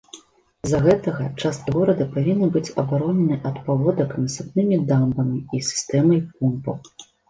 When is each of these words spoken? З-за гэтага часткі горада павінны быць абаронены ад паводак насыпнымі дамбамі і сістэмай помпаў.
З-за 0.69 0.79
гэтага 0.85 1.25
часткі 1.41 1.75
горада 1.75 2.07
павінны 2.17 2.49
быць 2.57 2.65
абаронены 2.85 3.39
ад 3.53 3.63
паводак 3.71 4.19
насыпнымі 4.25 4.85
дамбамі 4.93 5.39
і 5.57 5.65
сістэмай 5.73 6.29
помпаў. 6.37 6.87